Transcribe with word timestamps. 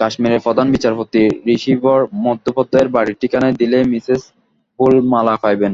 কাশ্মীরের 0.00 0.44
প্রধান 0.46 0.66
বিচারপতি 0.74 1.22
ঋষিবর 1.54 2.00
মুখোপাধ্যায়ের 2.24 2.92
বাড়ীর 2.94 3.18
ঠিকানায় 3.20 3.58
দিলেই 3.60 3.84
মিসেস 3.92 4.22
বুল 4.78 4.94
মালা 5.12 5.34
পাইবেন। 5.42 5.72